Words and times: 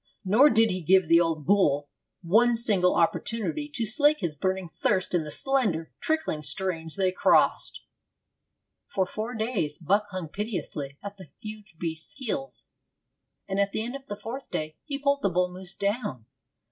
Nor 0.25 0.49
did 0.49 0.71
he 0.71 0.81
give 0.81 1.07
the 1.07 1.21
old 1.21 1.45
bull 1.45 1.87
one 2.23 2.55
single 2.55 2.95
opportunity 2.95 3.69
to 3.69 3.85
slake 3.85 4.17
his 4.19 4.35
burning 4.35 4.67
thirst 4.67 5.13
in 5.13 5.23
the 5.23 5.29
slender, 5.29 5.91
trickling 5.99 6.41
streams 6.41 6.95
they 6.95 7.11
crossed.' 7.11 7.81
For 8.87 9.05
four 9.05 9.35
days 9.35 9.77
Buck 9.77 10.07
hung 10.09 10.27
pitilessly 10.29 10.97
at 11.03 11.17
the 11.17 11.29
huge 11.39 11.77
beast's 11.77 12.13
heels, 12.13 12.65
and 13.47 13.59
at 13.59 13.73
the 13.73 13.83
end 13.85 13.95
of 13.95 14.07
the 14.07 14.17
fourth 14.17 14.49
day 14.49 14.75
he 14.85 14.97
pulled 14.97 15.21
the 15.21 15.29
bull 15.29 15.51
moose 15.53 15.75
down. 15.75 16.25